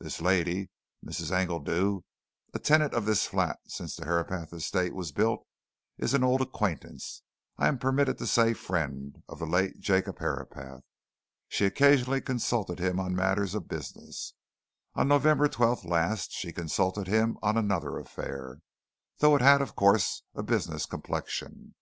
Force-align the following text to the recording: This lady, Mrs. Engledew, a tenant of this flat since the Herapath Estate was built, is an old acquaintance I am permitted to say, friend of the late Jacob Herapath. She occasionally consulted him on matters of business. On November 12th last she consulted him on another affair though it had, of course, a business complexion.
This 0.00 0.20
lady, 0.20 0.68
Mrs. 1.04 1.30
Engledew, 1.30 2.00
a 2.52 2.58
tenant 2.58 2.92
of 2.92 3.04
this 3.04 3.24
flat 3.28 3.60
since 3.68 3.94
the 3.94 4.04
Herapath 4.04 4.52
Estate 4.52 4.96
was 4.96 5.12
built, 5.12 5.46
is 5.96 6.12
an 6.12 6.24
old 6.24 6.40
acquaintance 6.40 7.22
I 7.56 7.68
am 7.68 7.78
permitted 7.78 8.18
to 8.18 8.26
say, 8.26 8.52
friend 8.52 9.22
of 9.28 9.38
the 9.38 9.46
late 9.46 9.78
Jacob 9.78 10.18
Herapath. 10.18 10.82
She 11.48 11.66
occasionally 11.66 12.20
consulted 12.20 12.80
him 12.80 12.98
on 12.98 13.14
matters 13.14 13.54
of 13.54 13.68
business. 13.68 14.34
On 14.96 15.06
November 15.06 15.48
12th 15.48 15.84
last 15.88 16.32
she 16.32 16.52
consulted 16.52 17.06
him 17.06 17.38
on 17.40 17.56
another 17.56 17.96
affair 17.96 18.58
though 19.18 19.36
it 19.36 19.40
had, 19.40 19.62
of 19.62 19.76
course, 19.76 20.24
a 20.34 20.42
business 20.42 20.84
complexion. 20.84 21.76